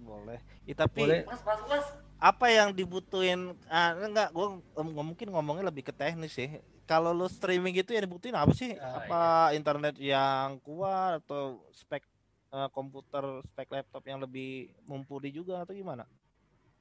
[0.01, 0.41] Boleh.
[0.65, 1.21] Ya, tapi boleh.
[1.29, 1.87] Mas, mas, mas.
[2.25, 3.53] Apa yang dibutuhin?
[3.69, 6.57] Ah, enggak, gua nggak mungkin ngomongnya lebih ke teknis sih.
[6.89, 8.73] Kalau lu streaming gitu ya dibutuhin apa sih?
[8.73, 9.61] Oh, apa iya.
[9.61, 12.01] internet yang kuat atau spek
[12.49, 16.09] uh, komputer, spek laptop yang lebih mumpuni juga atau gimana?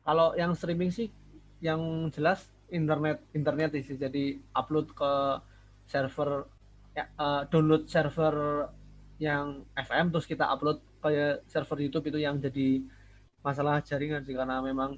[0.00, 1.12] Kalau yang streaming sih
[1.60, 5.12] yang jelas internet internet sih jadi upload ke
[5.88, 6.48] server
[6.96, 8.68] ya, uh, download server
[9.20, 12.80] yang FM terus kita upload ke server YouTube itu yang jadi
[13.44, 14.96] masalah jaringan sih karena memang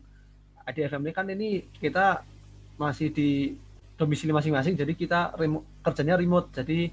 [0.67, 1.49] ADFM ini kan ini
[1.79, 2.27] kita
[2.77, 3.55] masih di
[3.97, 6.53] domisili masing-masing jadi kita remote, kerjanya remote.
[6.53, 6.91] Jadi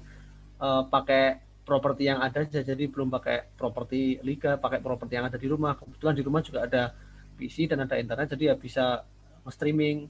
[0.62, 5.50] uh, pakai properti yang ada jadi belum pakai properti liga pakai properti yang ada di
[5.50, 5.76] rumah.
[5.76, 6.94] Kebetulan di rumah juga ada
[7.34, 9.02] PC dan ada internet jadi ya bisa
[9.50, 10.08] streaming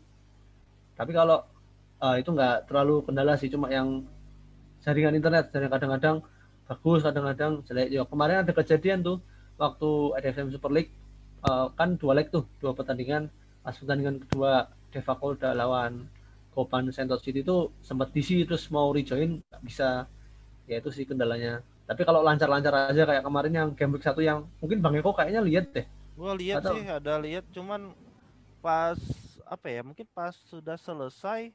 [0.94, 1.42] tapi kalau
[1.98, 4.07] uh, itu nggak terlalu kendala sih cuma yang
[4.87, 6.16] jaringan internet dan kadang-kadang
[6.68, 7.88] bagus kadang-kadang jelek.
[7.90, 9.18] Ya kemarin ada kejadian tuh
[9.59, 10.92] waktu ADFM Super League
[11.42, 13.33] uh, kan dua leg tuh dua pertandingan
[13.64, 16.05] pas pertandingan kedua Devaco udah lawan
[16.53, 20.05] Kopan Sentot City itu sempat DC terus mau rejoin nggak bisa
[20.68, 24.44] ya itu sih kendalanya tapi kalau lancar-lancar aja kayak kemarin yang game week satu yang
[24.61, 27.96] mungkin Bang Eko kayaknya lihat deh gua lihat sih ada lihat cuman
[28.61, 29.00] pas
[29.48, 31.50] apa ya mungkin pas sudah selesai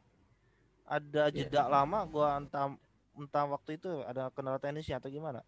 [0.89, 1.45] ada iya.
[1.45, 1.69] jeda yeah.
[1.69, 2.73] lama gua entah
[3.15, 5.45] entah waktu itu ada kendala teknisnya atau gimana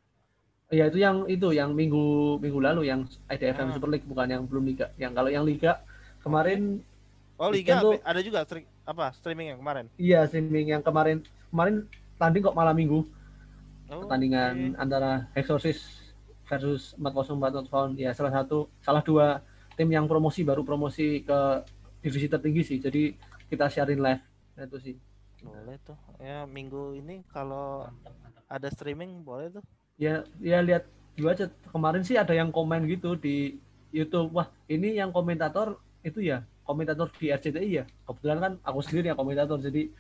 [0.72, 3.74] Iya itu yang itu yang minggu minggu lalu yang IDFM ah.
[3.76, 4.88] Super League bukan yang belum liga.
[4.96, 5.84] Yang kalau yang liga
[6.22, 6.82] kemarin
[7.42, 9.86] Oh liga itu, ada juga stri apa streaming yang kemarin?
[9.98, 11.26] Iya streaming yang kemarin.
[11.50, 11.90] Kemarin
[12.22, 13.02] tanding kok malam minggu.
[13.90, 14.82] Oh, pertandingan okay.
[14.82, 15.82] antara Exorcist
[16.46, 19.42] versus 404 Found ya salah satu salah dua
[19.74, 21.40] tim yang promosi baru promosi ke
[22.06, 22.78] divisi tertinggi sih.
[22.78, 23.18] Jadi
[23.50, 24.22] kita sharing live.
[24.54, 24.96] Nah, itu sih.
[25.42, 25.98] Boleh tuh.
[26.22, 27.90] Ya minggu ini kalau
[28.46, 29.66] ada streaming boleh tuh.
[29.98, 30.86] Ya ya lihat
[31.18, 31.46] juga aja.
[31.74, 33.58] Kemarin sih ada yang komen gitu di
[33.90, 34.30] YouTube.
[34.30, 37.86] Wah ini yang komentator itu ya komentator di RCTI ya.
[38.08, 39.92] Kebetulan kan aku sendiri yang komentator jadi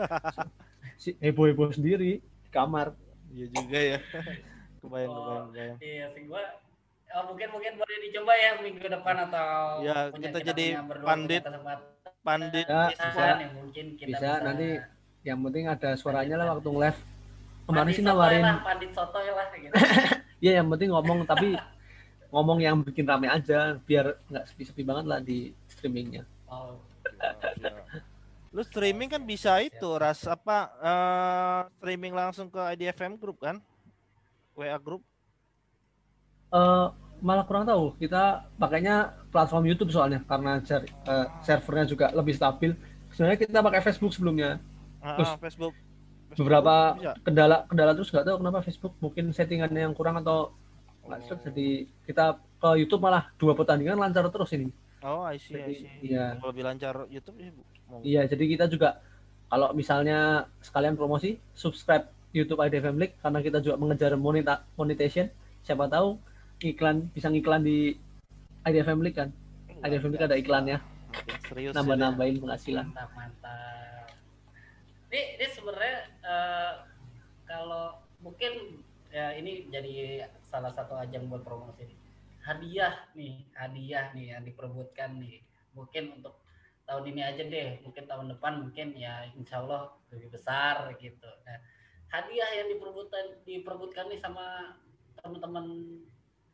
[1.01, 2.93] si heboh heboh sendiri di kamar.
[3.31, 3.99] Iya juga ya.
[4.81, 5.77] Kebayang kebayang kebayang.
[5.79, 6.43] Iya sih gua
[7.11, 10.65] Oh, mungkin mungkin boleh dicoba ya minggu depan atau ya kita, kita jadi
[11.03, 11.43] pandit.
[12.23, 12.63] pandit.
[12.63, 14.45] Ya, bisa ya, mungkin kita bisa, bisa.
[14.47, 14.69] nanti
[15.27, 16.99] yang penting ada suaranya lah waktu live
[17.67, 18.43] kemarin sih nawarin.
[18.47, 19.75] lah, pandit soto lah gitu.
[20.41, 21.53] Iya yang penting ngomong tapi
[22.33, 26.77] ngomong yang bikin rame aja biar nggak sepi-sepi banget lah di streamingnya oh
[27.57, 27.73] ya,
[28.53, 33.57] lu streaming kan bisa itu ras apa uh, streaming langsung ke IDFM group kan
[34.53, 35.01] WA group
[36.53, 37.95] uh, malah kurang tahu.
[38.01, 42.73] Kita pakainya platform YouTube soalnya karena jar, uh, servernya juga lebih stabil.
[43.13, 44.57] Sebenarnya kita pakai Facebook sebelumnya.
[44.99, 45.73] Uh, terus Facebook.
[46.33, 46.37] Facebook.
[46.41, 50.51] Beberapa kendala kendala terus nggak tahu kenapa Facebook mungkin settingannya yang kurang atau
[51.01, 51.39] nggak oh.
[51.49, 51.67] jadi
[52.05, 52.25] kita
[52.61, 54.73] ke YouTube malah dua pertandingan lancar terus ini.
[55.01, 55.91] Oh, I see, jadi, I see.
[56.13, 56.25] Iya.
[56.37, 57.49] Lebih lancar YouTube ya,
[58.05, 59.01] Iya, jadi kita juga
[59.51, 65.27] kalau misalnya sekalian promosi subscribe YouTube IDFM League karena kita juga mengejar moneta monetization.
[65.65, 66.15] Siapa tahu
[66.63, 67.97] iklan bisa ngiklan di
[68.63, 69.29] IDFM League kan?
[69.83, 70.77] IDFM League ada iklannya.
[71.49, 72.87] Serius nambah nambahin penghasilan.
[72.87, 74.07] Mantap mantap.
[75.11, 76.73] Ini, ini sebenarnya uh,
[77.43, 78.79] kalau mungkin
[79.11, 81.83] ya ini jadi salah satu ajang buat promosi
[82.41, 85.41] hadiah nih hadiah nih yang diperebutkan nih
[85.77, 86.41] mungkin untuk
[86.89, 91.57] tahun ini aja deh mungkin tahun depan mungkin ya insya Allah lebih besar gitu nah
[92.11, 94.75] hadiah yang diperebutkan diperebutkan nih sama
[95.21, 95.65] teman-teman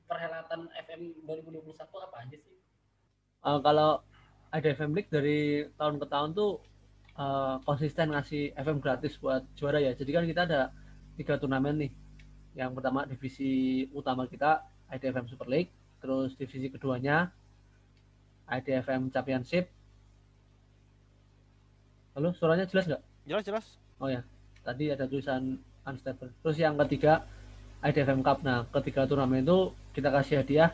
[0.08, 2.56] perhelatan FM 2021 apa aja sih?
[3.44, 4.02] Uh, kalau
[4.50, 6.64] ada FM League dari tahun ke tahun tuh
[7.20, 9.92] uh, konsisten ngasih FM gratis buat juara ya.
[9.94, 10.72] Jadi kan kita ada
[11.20, 11.92] tiga turnamen nih.
[12.58, 17.32] Yang pertama divisi utama kita IDFM Super League, terus divisi keduanya
[18.48, 19.68] IDFM Championship.
[22.16, 23.04] Halo, suaranya jelas nggak?
[23.28, 23.66] Jelas jelas.
[24.00, 24.24] Oh ya,
[24.64, 26.32] tadi ada tulisan unstable.
[26.42, 27.28] Terus yang ketiga
[27.84, 28.42] IDFM Cup.
[28.42, 30.72] Nah, ketiga turnamen itu kita kasih hadiah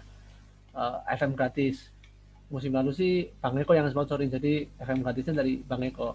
[0.78, 1.90] uh, eh, FM gratis.
[2.54, 6.14] Musim lalu sih Bang Eko yang sponsorin, jadi FM gratisnya dari Bang Eko.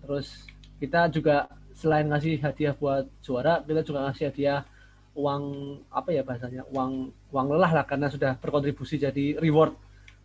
[0.00, 0.48] Terus
[0.80, 4.64] kita juga selain ngasih hadiah buat juara, kita juga ngasih hadiah
[5.14, 5.42] uang
[5.90, 9.74] apa ya bahasanya uang uang lelah lah karena sudah berkontribusi jadi reward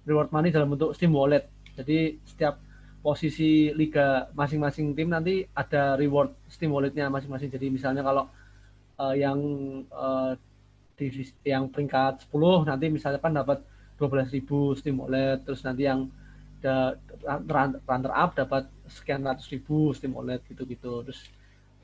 [0.06, 1.50] reward money dalam bentuk Steam Wallet.
[1.76, 2.62] Jadi setiap
[3.02, 7.50] posisi liga masing-masing tim nanti ada reward Steam Walletnya masing-masing.
[7.50, 8.30] Jadi misalnya kalau
[9.02, 9.40] uh, yang
[9.90, 10.38] uh,
[10.96, 11.12] di
[11.44, 13.60] yang peringkat 10 nanti misalnya kan dapat
[14.00, 16.08] 12.000 Steam Wallet, terus nanti yang
[17.86, 21.04] runner up dapat sekian ratus ribu Steam Wallet gitu-gitu.
[21.06, 21.22] Terus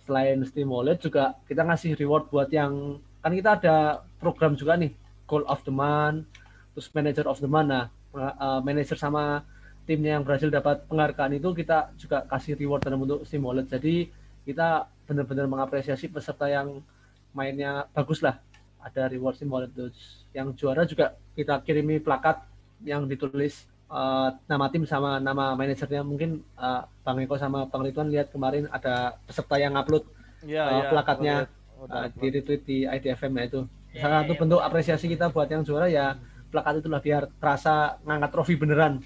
[0.06, 3.76] selain Wallet juga kita ngasih reward buat yang kan kita ada
[4.18, 4.92] program juga nih
[5.30, 6.28] Goal of the Month,
[6.76, 7.70] terus Manager of the Month.
[7.72, 7.86] Nah,
[8.16, 9.46] uh, manager sama
[9.88, 13.68] timnya yang berhasil dapat penghargaan itu kita juga kasih reward dalam bentuk Wallet.
[13.72, 14.12] Jadi
[14.44, 16.84] kita benar-benar mengapresiasi peserta yang
[17.32, 18.38] mainnya bagus lah.
[18.82, 20.28] Ada reward Wallet terus.
[20.36, 22.44] Yang juara juga kita kirimi plakat
[22.84, 28.08] yang ditulis uh, nama tim sama nama manajernya mungkin uh, Bang Eko sama Bang Ridwan
[28.10, 30.08] lihat kemarin ada peserta yang upload
[30.48, 31.36] ya, uh, ya, plakatnya
[31.84, 34.66] uh, di retweet di IDFM ya itu ya, salah satu ya, bentuk ya.
[34.66, 36.16] apresiasi kita buat yang juara ya
[36.50, 39.04] plakat itulah biar terasa ngangkat trofi beneran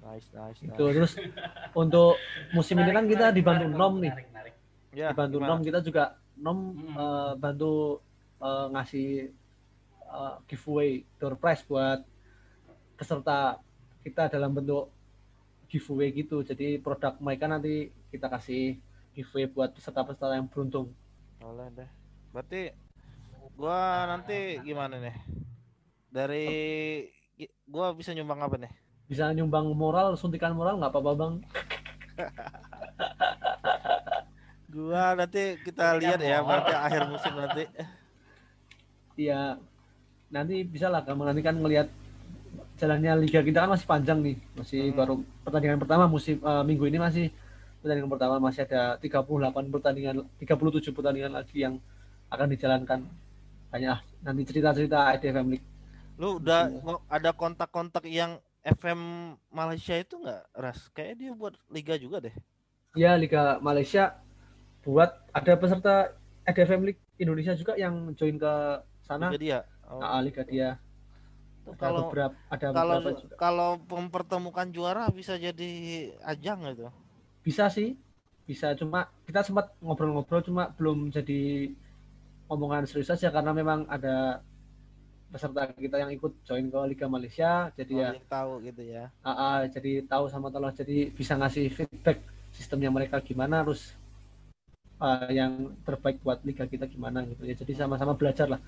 [0.00, 0.72] nice, nice, nice.
[0.72, 1.12] itu terus
[1.76, 2.16] untuk
[2.56, 4.12] musim ini kan kita dibantu nom nih
[4.96, 5.48] ya, dibantu gimana?
[5.52, 6.04] nom kita juga
[6.40, 6.96] nom hmm.
[6.96, 8.00] uh, bantu
[8.40, 9.32] uh, ngasih
[10.08, 12.04] uh, giveaway door prize buat
[13.02, 13.58] peserta
[14.06, 14.86] kita dalam bentuk
[15.66, 16.46] giveaway gitu.
[16.46, 18.78] Jadi produk mereka nanti kita kasih
[19.10, 20.94] giveaway buat peserta-peserta yang beruntung.
[21.42, 21.90] Boleh deh.
[22.30, 22.70] Berarti
[23.58, 25.16] gua nanti gimana nih?
[26.14, 26.46] Dari
[27.66, 28.70] gua bisa nyumbang apa nih?
[29.10, 31.34] Bisa nyumbang moral, suntikan moral nggak apa-apa, Bang.
[34.72, 37.66] gua nanti kita lihat ya berarti akhir musim nanti.
[39.18, 39.58] Iya.
[40.32, 41.92] Nanti bisa lah kamu nanti kan ngelihat
[42.82, 44.36] jalannya liga kita kan masih panjang nih.
[44.58, 44.98] Masih hmm.
[44.98, 45.14] baru
[45.46, 47.26] pertandingan pertama musim uh, minggu ini masih
[47.78, 51.78] pertandingan pertama masih ada 38 pertandingan 37 pertandingan lagi yang
[52.34, 53.06] akan dijalankan.
[53.70, 55.66] Banyak nanti cerita-cerita IDFM League.
[56.18, 56.98] Lu udah Maksudnya.
[57.06, 60.90] ada kontak-kontak yang FM Malaysia itu enggak ras?
[60.90, 62.34] Kayak dia buat liga juga deh.
[62.98, 64.18] Ya liga Malaysia
[64.82, 65.94] buat ada peserta
[66.50, 68.52] IDFM League Indonesia juga yang join ke
[69.06, 69.30] sana.
[69.30, 69.58] Liga dia?
[69.86, 70.02] Oh.
[70.02, 70.82] nah, liga dia
[71.78, 73.34] kalau beberapa, ada kalau juga.
[73.38, 75.70] kalau mempertemukan juara bisa jadi
[76.26, 76.88] ajang itu?
[77.46, 77.94] Bisa sih
[78.42, 78.74] bisa.
[78.74, 81.70] Cuma kita sempat ngobrol-ngobrol cuma belum jadi
[82.50, 84.42] omongan serius saja karena memang ada
[85.32, 89.08] peserta kita yang ikut join ke Liga Malaysia jadi oh, ya tahu gitu ya?
[89.24, 90.74] Uh, uh, jadi tahu sama tolong.
[90.74, 92.20] Jadi bisa ngasih feedback
[92.52, 93.96] sistemnya mereka gimana terus
[95.00, 97.54] uh, yang terbaik buat liga kita gimana gitu ya.
[97.54, 98.60] Jadi sama-sama belajar lah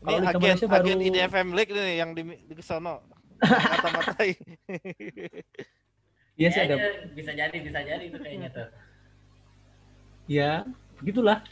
[0.00, 0.80] ini Kalau agen, baru...
[0.80, 3.04] agen IDFM League nih yang di, di sono.
[3.44, 4.36] Mata-matai.
[6.40, 6.76] Iya sih ada.
[7.12, 8.68] Bisa jadi, bisa jadi itu kayaknya tuh.
[10.24, 10.64] Ya,
[10.96, 11.44] begitulah.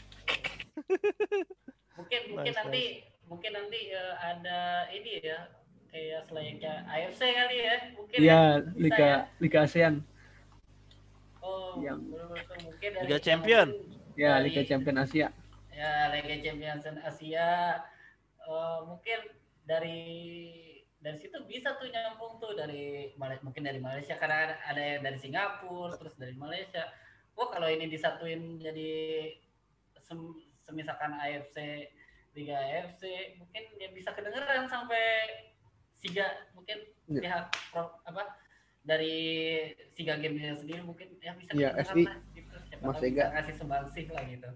[1.99, 3.27] mungkin mungkin nice, nanti nice.
[3.29, 5.51] mungkin nanti uh, ada ini ya
[5.91, 8.41] kayak selayaknya AFC kali ya mungkin Iya, ya,
[8.79, 9.17] Liga ya.
[9.37, 9.93] Liga ASEAN.
[11.43, 12.01] Oh, yang
[12.65, 13.67] mungkin dari Liga Champion.
[14.17, 15.27] Ya, Liga Champion Asia.
[15.69, 17.47] Ya, Liga Champion Asia
[18.49, 19.19] uh, mungkin
[19.63, 20.01] dari
[20.99, 23.13] dari situ bisa tuh nyambung tuh dari
[23.45, 24.17] mungkin dari Malaysia.
[24.17, 26.89] Karena ada yang dari Singapura terus dari Malaysia.
[27.37, 28.91] Wah kalau ini disatuin jadi
[30.03, 30.19] sem,
[30.65, 31.87] semisalkan AFC
[32.35, 35.05] Liga AFC mungkin ya bisa kedengeran sampai
[35.99, 36.27] Siga.
[36.57, 36.77] Mungkin
[37.15, 37.21] ya.
[37.23, 38.23] pihak pro, apa
[38.83, 39.15] dari
[39.95, 42.55] Siga game sendiri mungkin ya bisa ya, kedengeran lah gitu.
[42.67, 44.49] Siapa Mas bisa ngasih sumbangsih lah gitu.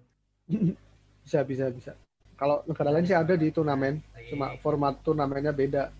[1.24, 1.96] Bisa bisa bisa
[2.36, 5.94] kalau negara lain sih ada di turnamen, cuma format turnamennya beda.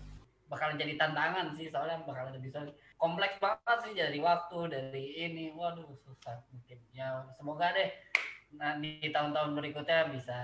[0.50, 5.54] Bakal jadi tantangan sih soalnya bakal lebih soalnya kompleks banget sih dari waktu dari ini,
[5.54, 6.78] waduh susah mungkin.
[6.94, 7.90] Ya semoga deh
[8.54, 10.38] nah di tahun-tahun berikutnya bisa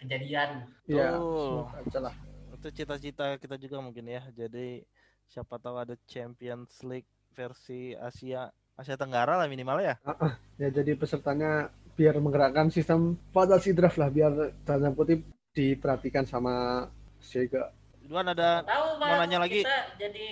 [0.00, 0.64] kejadian.
[0.88, 2.14] Iya, semoga lah.
[2.56, 4.24] Itu cita-cita kita juga mungkin ya.
[4.32, 4.80] Jadi
[5.28, 9.94] siapa tahu ada Champions League versi Asia Asia Tenggara lah minimal ya.
[10.00, 16.24] Uh, uh, ya jadi pesertanya biar menggerakkan sistem fantasi draft lah biar tanda kutip diperhatikan
[16.24, 16.86] sama
[17.20, 17.70] Sega.
[18.02, 19.62] Duan ada tahu, mas, mau nanya lagi?
[19.62, 20.26] Kita jadi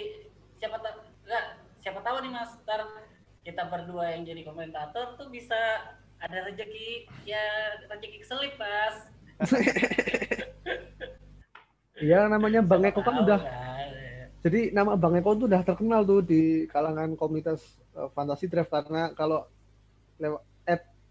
[0.60, 1.44] siapa tahu enggak
[1.80, 2.80] siapa tahu nih Mas ntar
[3.40, 5.56] kita berdua yang jadi komentator tuh bisa
[6.20, 7.40] ada rezeki ya
[7.88, 9.08] rezeki keselip pas
[11.96, 13.40] Iya namanya Bang Eko kan udah
[14.44, 17.64] jadi nama Bang Eko tuh udah terkenal tuh di kalangan komunitas
[17.96, 19.48] uh, fantasi draft karena kalau
[20.20, 20.44] lewat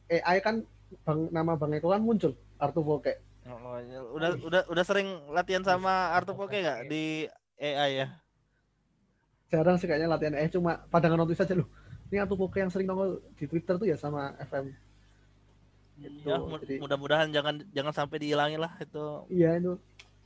[0.10, 0.66] AI kan
[1.06, 3.14] bang, nama Bang Eko kan muncul Artu Poke.
[3.50, 4.02] Oh, iya.
[4.06, 7.26] udah udah udah sering latihan sama Artu Poke nggak di
[7.62, 8.08] AI ya?
[9.50, 11.70] Jarang sih kayaknya latihan AI cuma padangan notis saja loh.
[12.10, 14.74] Ini Artu Poke yang sering nongol di Twitter tuh ya sama FM.
[16.00, 16.32] Gitu.
[16.32, 16.40] Ya,
[16.80, 19.06] mudah-mudahan jangan jangan sampai dihilangin lah itu.
[19.30, 19.74] Iya itu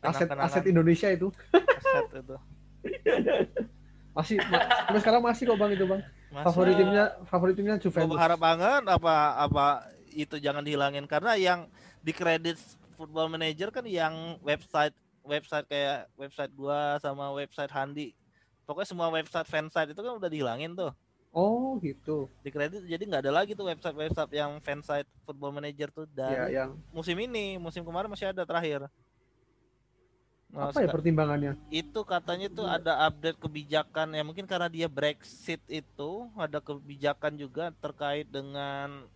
[0.03, 1.31] aset aset Indonesia itu.
[1.55, 2.37] aset itu.
[4.17, 6.01] masih sampai sekarang masih kok bang itu bang.
[6.33, 8.09] Masa, favorit timnya favorit timnya Juventus.
[8.09, 9.65] Gue berharap banget apa apa
[10.09, 11.69] itu jangan dihilangin karena yang
[12.01, 12.57] di kredit
[12.97, 18.17] Football Manager kan yang website website kayak website gua sama website Handi.
[18.65, 20.89] Pokoknya semua website fansite itu kan udah dihilangin tuh.
[21.33, 22.29] Oh gitu.
[22.41, 26.65] Di kredit jadi nggak ada lagi tuh website-website yang fansite Football Manager tuh dan ya,
[26.65, 26.77] yang...
[26.93, 28.85] musim ini, musim kemarin masih ada terakhir.
[30.53, 31.57] Nah, apa ya pertimbangannya?
[31.73, 37.73] Itu katanya tuh ada update kebijakan ya mungkin karena dia Brexit itu ada kebijakan juga
[37.81, 39.09] terkait dengan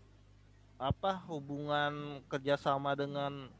[0.81, 3.53] apa hubungan kerjasama dengan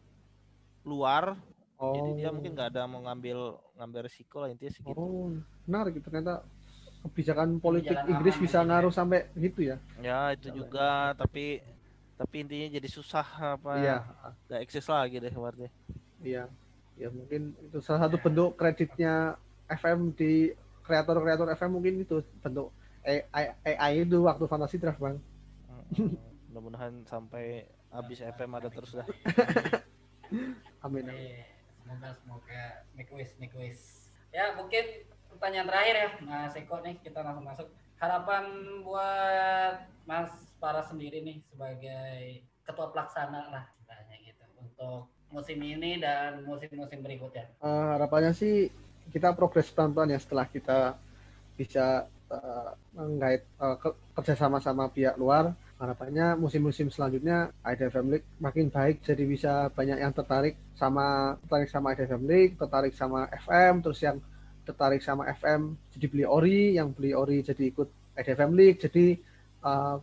[0.81, 1.37] luar.
[1.77, 1.93] Oh.
[1.93, 4.97] Jadi dia mungkin nggak ada mau ngambil ngambil resiko lah intinya segitu.
[4.97, 5.29] Oh,
[5.69, 6.41] benar gitu ternyata
[7.05, 8.97] kebijakan politik kebijakan Inggris bisa ngaruh ya.
[8.97, 9.77] sampai gitu ya.
[10.01, 10.57] Ya, itu sampai.
[10.65, 11.61] juga tapi
[12.17, 14.01] tapi intinya jadi susah apa iya.
[14.49, 15.69] gak eksis lagi deh berarti.
[16.25, 16.49] Iya
[16.97, 19.37] ya mungkin itu salah satu bentuk kreditnya
[19.69, 22.73] FM di kreator-kreator FM mungkin itu bentuk
[23.07, 25.15] AI, AI itu waktu fantasi draft bang.
[26.51, 29.07] Mudah-mudahan sampai habis FM ada terus dah.
[30.85, 31.07] Amin,
[31.79, 32.63] semoga semoga.
[32.97, 34.11] Make wish make wish.
[34.35, 37.67] Ya mungkin pertanyaan terakhir ya Mas Eko nih kita langsung masuk.
[37.97, 38.43] Harapan
[38.83, 40.29] buat Mas
[40.59, 43.65] para sendiri nih sebagai ketua pelaksana lah
[44.27, 47.47] gitu untuk musim ini dan musim-musim berikutnya?
[47.59, 48.71] Uh, harapannya sih
[49.11, 50.95] kita progres pelan-pelan ya setelah kita
[51.57, 55.51] bisa uh, menggait uh, ke kerjasama sama pihak luar.
[55.77, 61.93] Harapannya musim-musim selanjutnya IDFM League makin baik jadi bisa banyak yang tertarik sama tertarik sama
[61.93, 64.17] IDFM League, tertarik sama FM, terus yang
[64.65, 69.21] tertarik sama FM jadi beli ori, yang beli ori jadi ikut IDFM League, jadi
[69.61, 70.01] uh,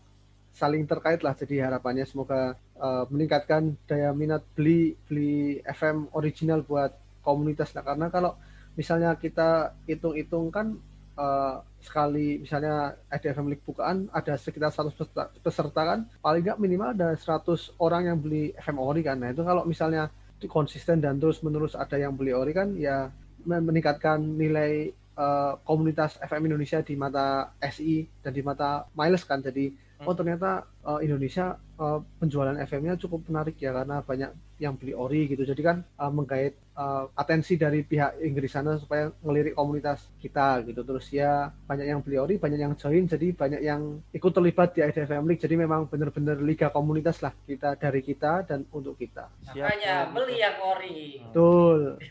[0.55, 6.95] saling terkait lah jadi harapannya semoga uh, meningkatkan daya minat beli beli FM original buat
[7.25, 7.73] komunitas.
[7.75, 8.37] Nah karena kalau
[8.75, 10.79] misalnya kita hitung-hitung kan
[11.19, 16.91] uh, sekali misalnya IDFM League bukaan ada sekitar 100 peserta, peserta kan paling nggak minimal
[16.97, 19.19] ada 100 orang yang beli FM ori kan.
[19.21, 20.11] Nah itu kalau misalnya
[20.45, 23.09] konsisten dan terus menerus ada yang beli ori kan ya
[23.49, 29.41] meningkatkan nilai uh, komunitas FM Indonesia di mata SI dan di mata Miles kan.
[29.41, 29.73] Jadi
[30.05, 30.19] oh hmm.
[30.19, 30.51] ternyata
[30.85, 34.31] uh, Indonesia uh, penjualan FM-nya cukup menarik ya karena banyak
[34.63, 35.43] yang beli ori gitu.
[35.43, 40.87] Jadi kan uh, menggait uh, atensi dari pihak Inggris sana supaya ngelirik komunitas kita gitu.
[40.87, 44.81] Terus ya banyak yang beli ori banyak yang join jadi banyak yang ikut terlibat di
[44.87, 45.43] IDFM League.
[45.43, 49.31] Jadi memang benar-benar liga komunitas lah kita dari kita dan untuk kita.
[49.51, 51.23] Makanya beli yang ori.
[51.31, 51.81] Betul.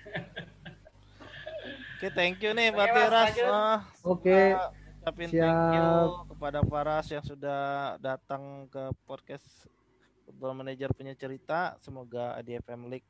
[2.04, 3.32] Oke, okay, thank you nih Pak Tiras.
[4.04, 4.28] Oke.
[4.28, 4.83] Okay.
[5.04, 5.92] Ucapin thank you
[6.32, 9.44] kepada Paras yang sudah datang ke podcast
[10.24, 11.76] Football Manager punya cerita.
[11.84, 13.04] Semoga ADFM League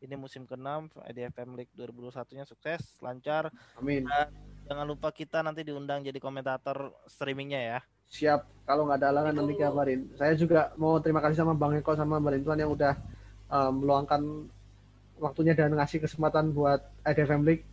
[0.00, 3.52] ini musim ke-6 ADFM League 2021-nya sukses, lancar.
[3.76, 4.08] Amin.
[4.08, 4.32] Dan
[4.64, 7.78] jangan lupa kita nanti diundang jadi komentator streamingnya ya.
[8.08, 8.64] Siap.
[8.64, 10.00] Kalau nggak ada halangan nanti kabarin.
[10.16, 12.96] Saya juga mau terima kasih sama Bang Eko sama Mbak Rintuan yang udah
[13.52, 14.48] um, meluangkan
[15.20, 17.68] waktunya dan ngasih kesempatan buat ADFM League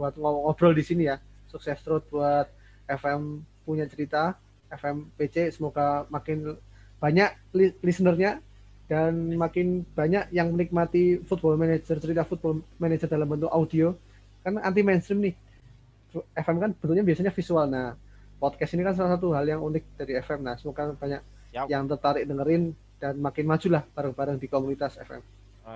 [0.00, 1.20] buat ngobrol di sini ya.
[1.52, 2.48] Sukses terus buat
[2.90, 4.34] FM punya cerita,
[4.70, 6.58] FM PC semoga makin
[6.98, 8.42] banyak li listenernya
[8.90, 13.94] dan makin banyak yang menikmati football manager cerita football manager dalam bentuk audio.
[14.42, 15.34] Kan anti mainstream nih.
[16.34, 17.70] FM kan bentuknya biasanya visual.
[17.70, 17.94] Nah
[18.40, 21.20] podcast ini kan salah satu hal yang unik dari FM nah semoga banyak
[21.52, 21.68] yep.
[21.68, 25.20] yang tertarik dengerin dan makin maju lah bareng-bareng di komunitas FM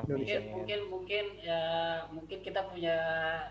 [0.02, 1.62] Mungkin mungkin mungkin ya
[2.10, 2.98] mungkin kita punya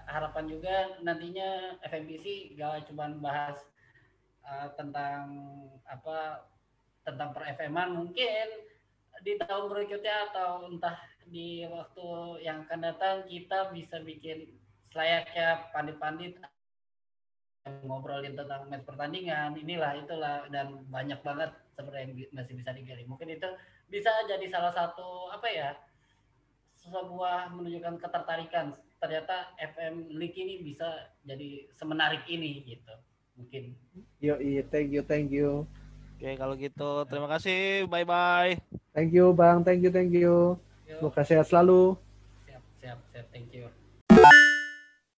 [0.04, 3.64] harapan juga nantinya FMPC gak cuma bahas
[4.44, 5.24] uh, tentang
[5.88, 6.44] apa
[7.08, 8.48] tentang per FM-an mungkin
[9.24, 11.00] di tahun berikutnya atau entah
[11.32, 12.08] di waktu
[12.44, 14.52] yang akan datang kita bisa bikin
[14.92, 16.36] selayaknya pandit-pandit
[17.88, 23.08] ngobrolin tentang match pertandingan inilah itulah dan banyak banget sebenarnya yang masih bisa digali.
[23.08, 23.48] Mungkin itu
[23.88, 25.72] bisa jadi salah satu apa ya
[26.84, 32.96] sebuah menunjukkan ketertarikan ternyata FM League ini bisa jadi semenarik ini gitu
[33.40, 33.76] mungkin
[34.20, 35.68] yo iya thank you thank you
[36.24, 37.84] Oke, kalau gitu terima kasih.
[37.92, 38.56] Bye bye.
[38.96, 39.60] Thank you, Bang.
[39.60, 40.56] Thank you, thank you.
[40.88, 42.00] Semoga sehat selalu.
[42.48, 43.28] Siap, siap, siap.
[43.36, 43.83] Thank you.